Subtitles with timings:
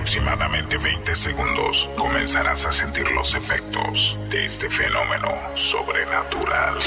[0.00, 6.78] aproximadamente 20 segundos comenzarás a sentir los efectos de este fenómeno sobrenatural.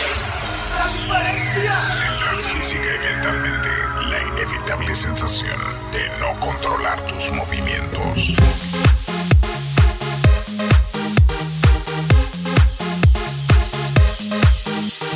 [1.54, 3.70] Tendrás física y mentalmente
[4.10, 5.59] la inevitable sensación
[5.91, 8.30] de no controlar tus movimientos.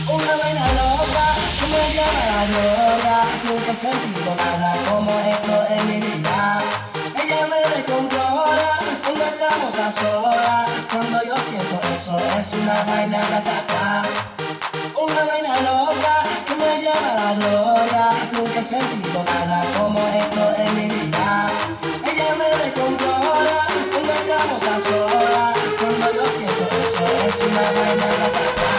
[0.07, 1.25] Una buena loca,
[1.59, 4.26] como llama la loca, nunca sentí
[9.91, 10.65] sola.
[10.91, 14.03] Cuando yo siento eso, es una vaina ataca.
[15.01, 18.09] Una vaina loca que me lleva a la gloria.
[18.33, 21.49] Nunca he sentido nada como esto en mi vida.
[22.05, 23.67] Ella me descontrola,
[23.99, 25.53] una causa sola.
[25.79, 28.76] Cuando yo siento eso, es una vaina ataca.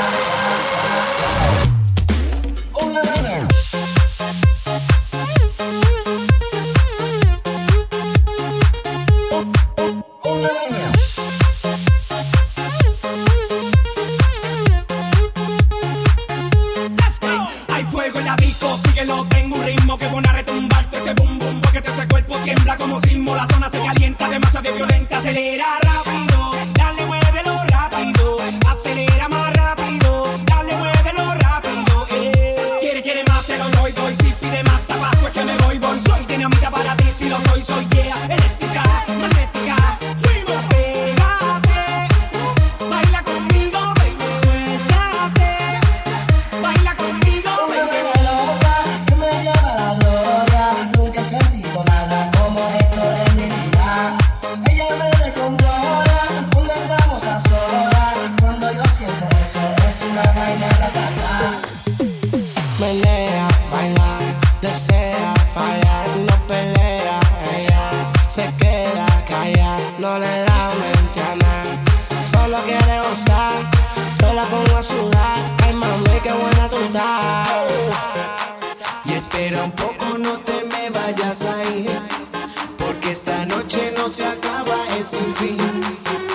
[85.59, 86.28] you.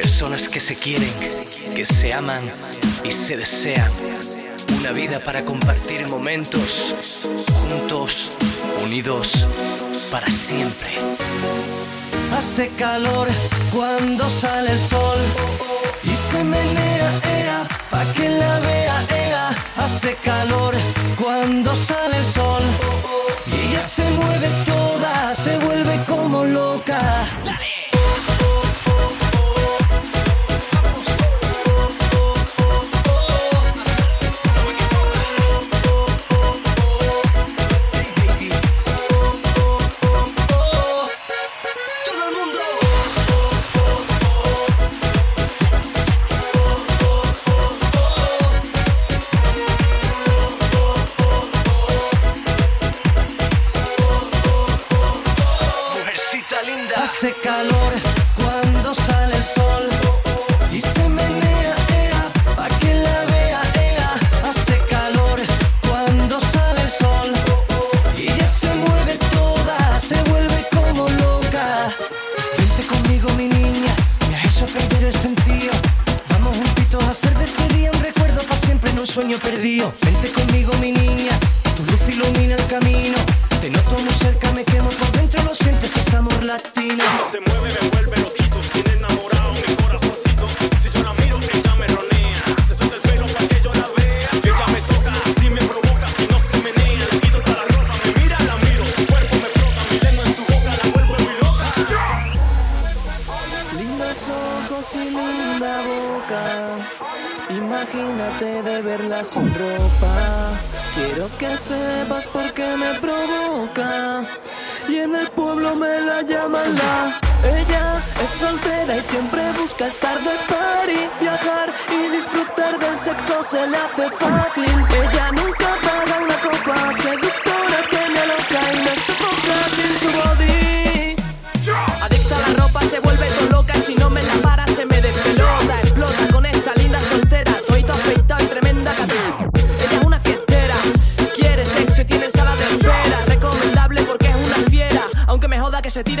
[0.00, 1.12] Personas que se quieren,
[1.74, 2.48] que se aman
[3.02, 3.90] y se desean.
[4.78, 6.94] Una vida para compartir momentos,
[7.52, 8.28] juntos,
[8.84, 9.48] unidos,
[10.08, 10.90] para siempre.
[12.38, 13.26] Hace calor
[13.72, 15.18] cuando sale el sol
[16.04, 19.48] y se menea, ea, pa' que la vea, ea.
[19.78, 20.76] Hace calor
[21.20, 22.62] cuando sale el sol
[23.48, 27.26] y ella se mueve toda, se vuelve como loca.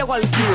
[0.08, 0.47] cualquiera.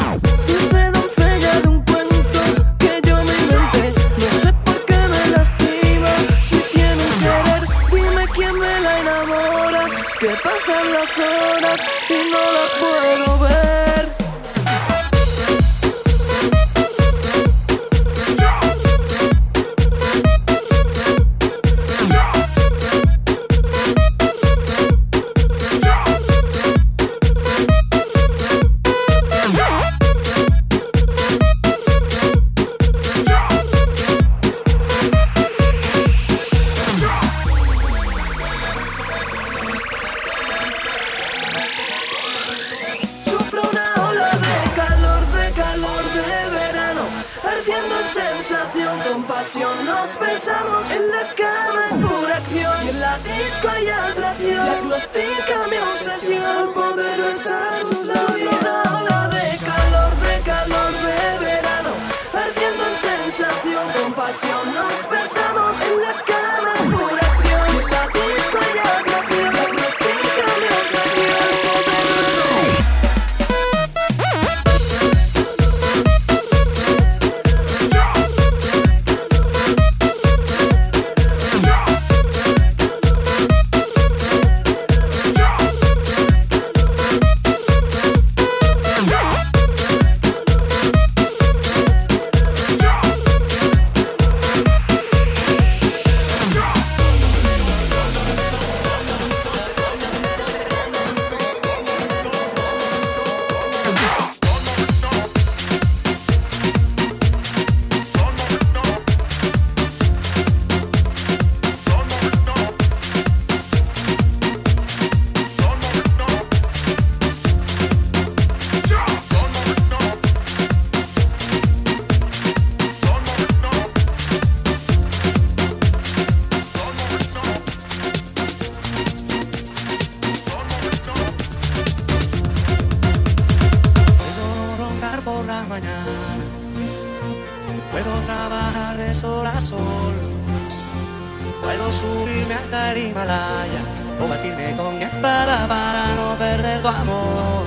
[141.84, 143.82] puedo subirme hasta el Himalaya
[144.22, 147.64] o batirme con mi espada para no perder tu amor.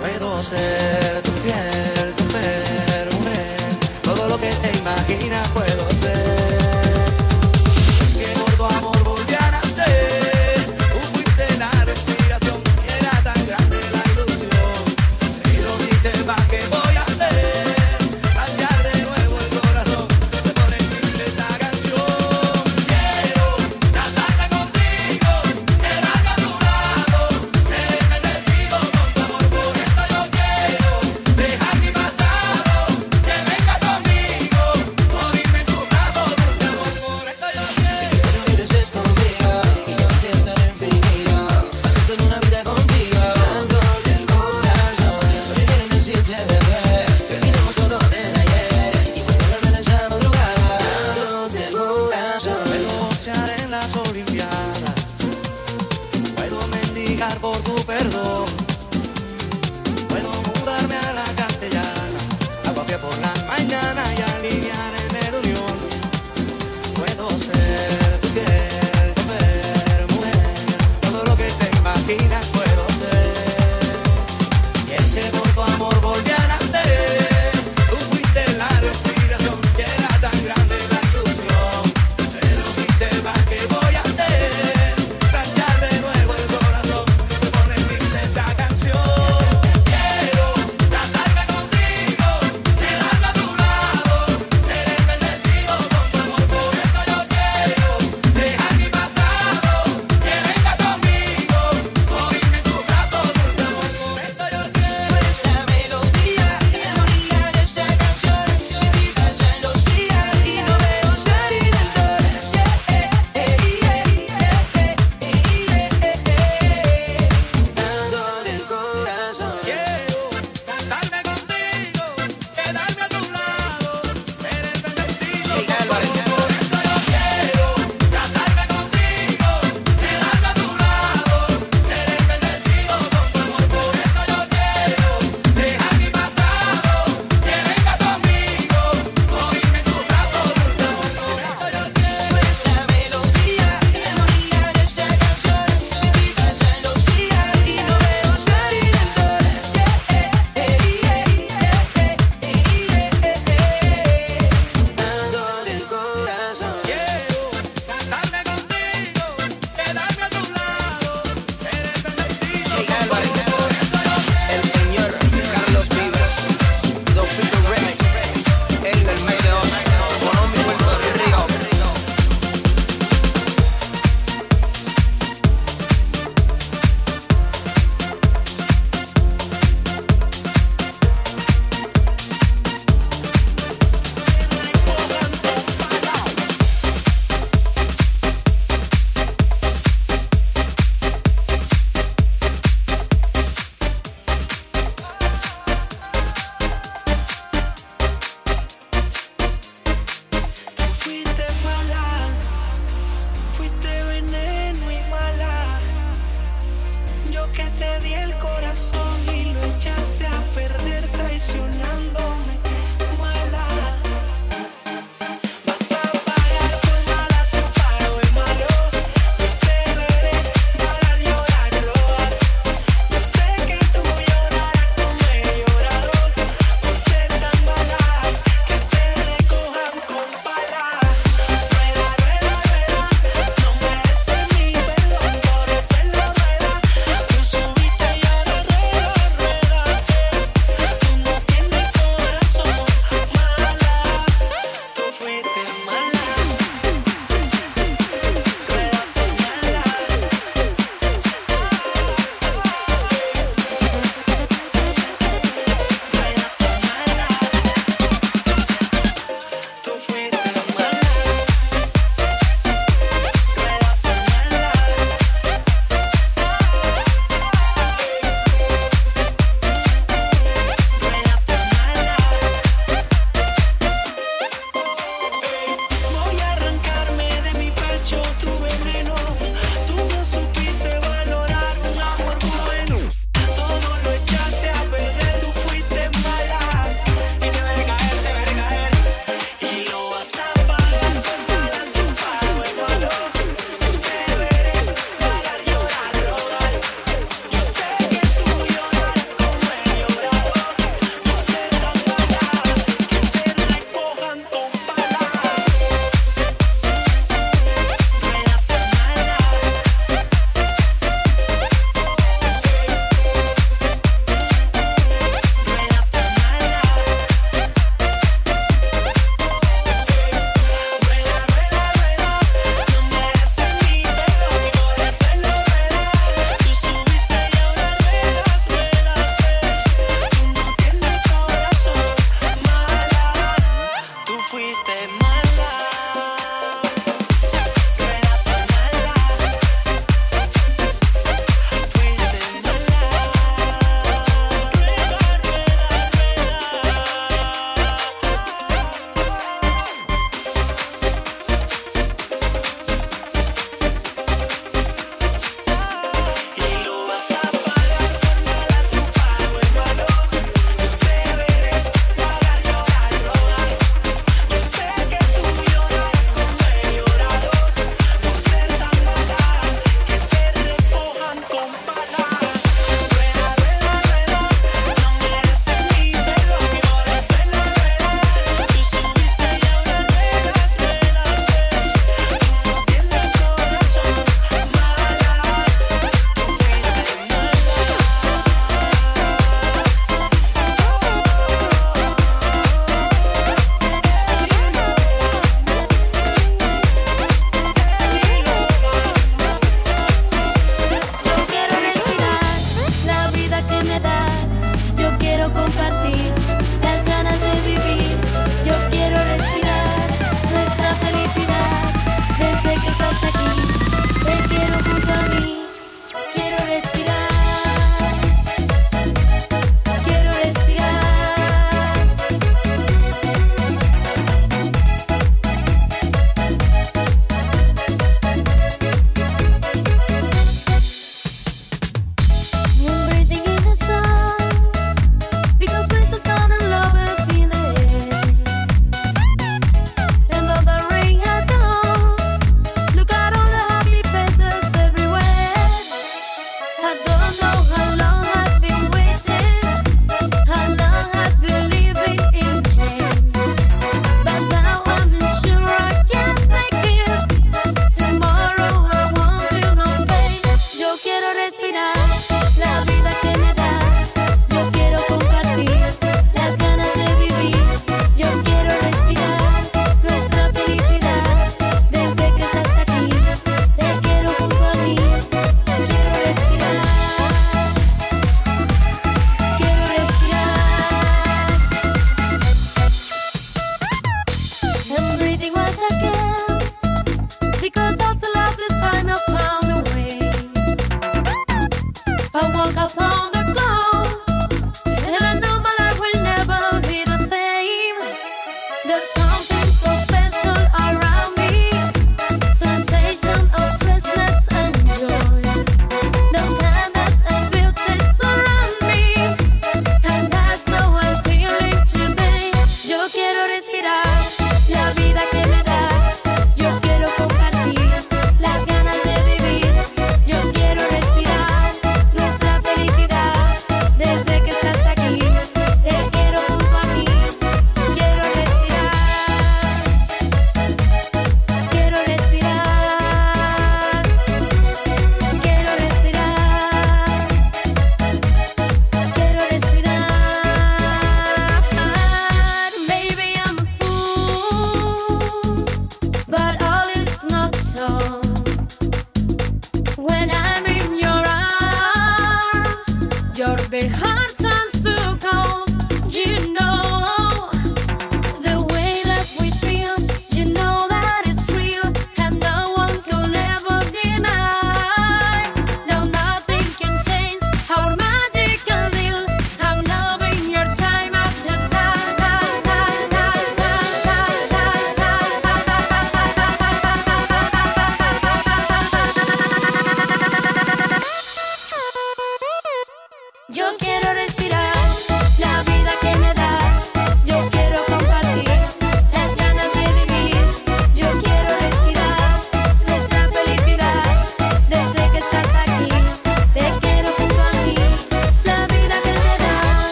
[0.00, 3.08] Puedo ser tu piel, tu mujer,
[4.02, 5.41] todo lo que te imaginas.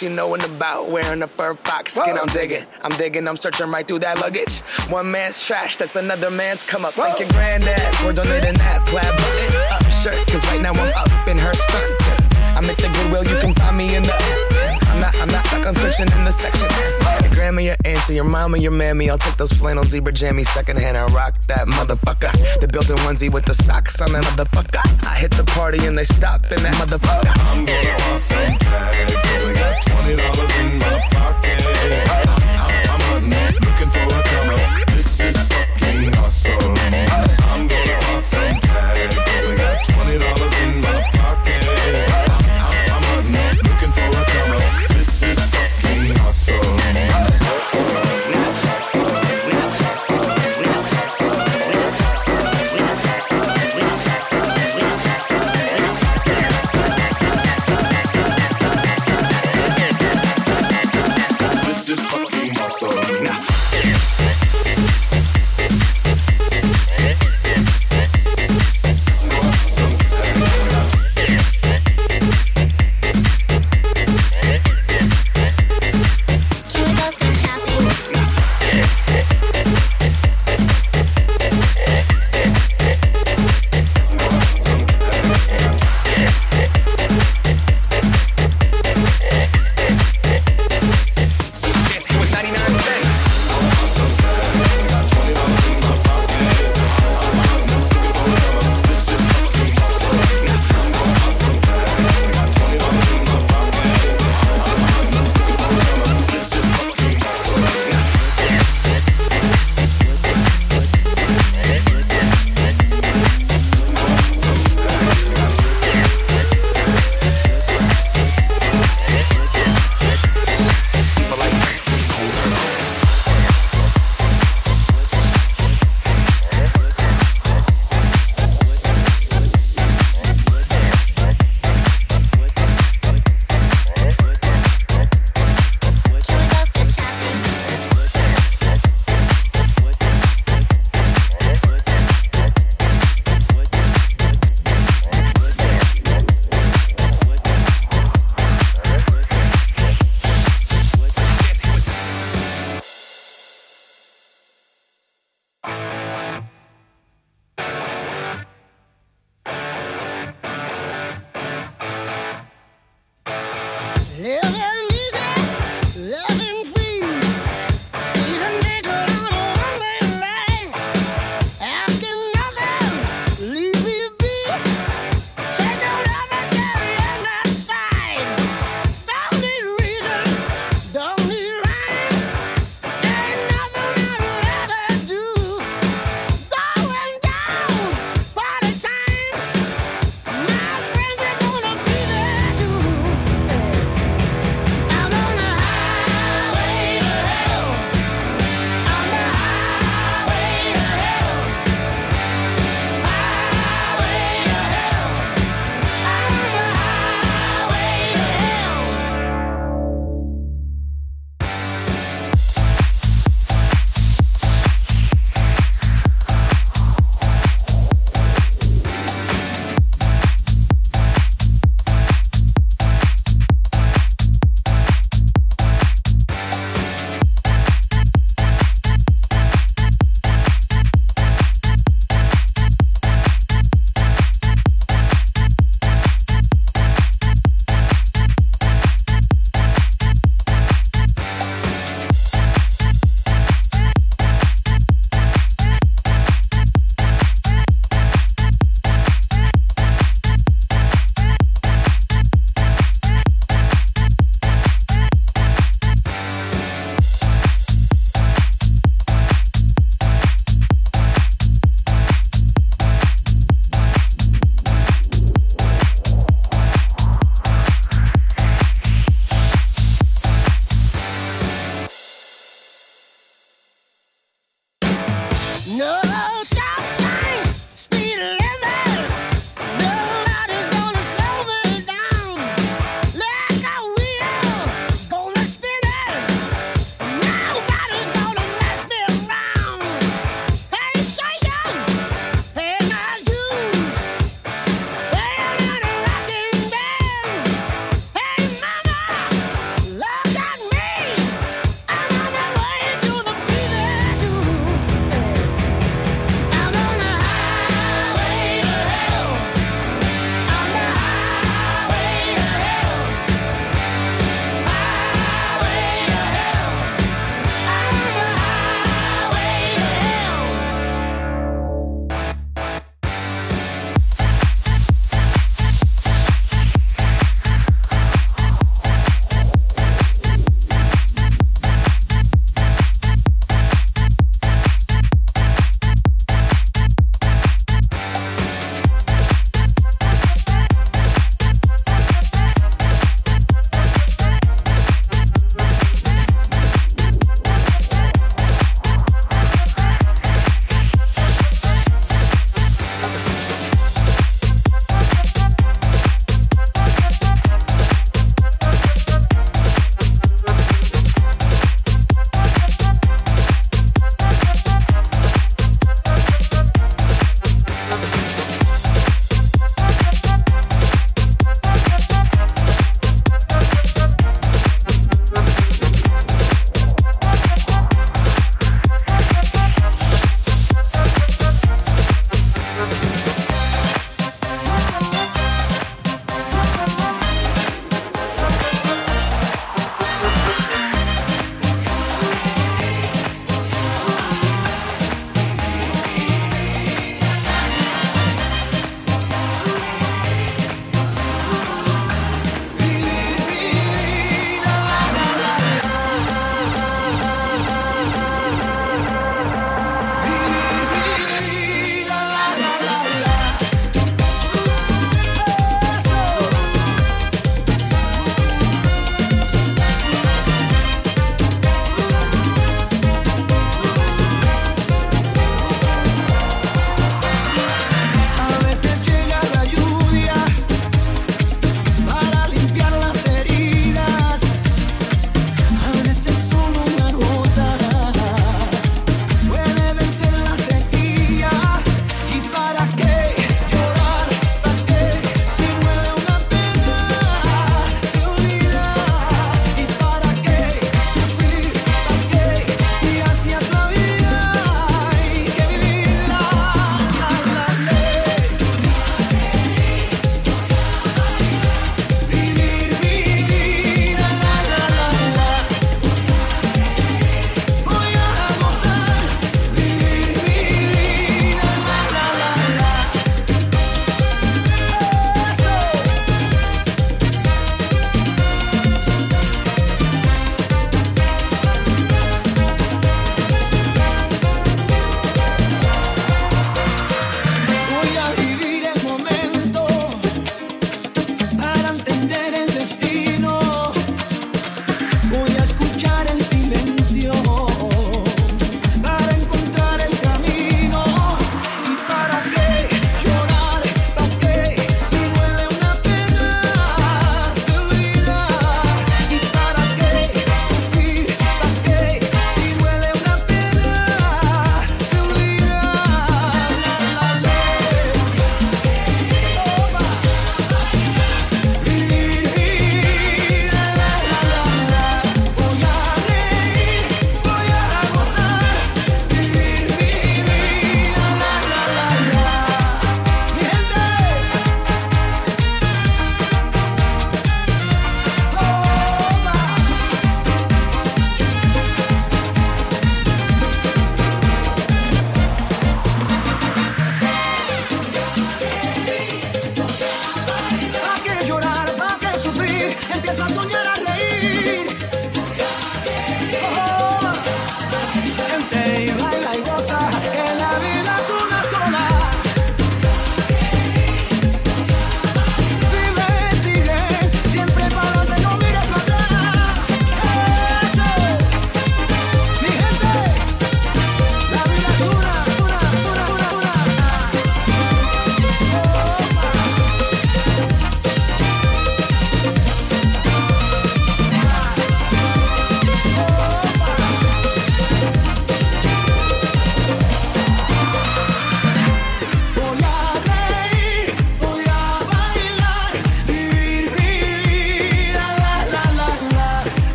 [0.00, 2.16] she knowin' about wearing a fur fox skin?
[2.16, 4.60] I'm digging, I'm digging, I'm searching right through that luggage.
[4.88, 6.94] One man's trash, that's another man's come up.
[6.94, 10.26] Thank your granddad for donating that plaid button up shirt.
[10.28, 11.92] Cause right now I'm up in her stunt.
[12.56, 14.39] I'm at the Goodwill, you can find me in the.
[15.00, 16.68] I'm not, I'm not stuck on searching in the section.
[17.22, 19.08] Your grandma, your auntie, your mama, your mammy.
[19.08, 22.30] I'll take those flannel zebra jammies secondhand and rock that motherfucker.
[22.60, 25.06] The built-in onesie with the socks on that motherfucker.
[25.06, 27.32] I hit the party and they stop in that motherfucker.
[27.50, 29.42] I'm gonna pop some tags.
[29.42, 32.19] Only got twenty dollars in my pocket.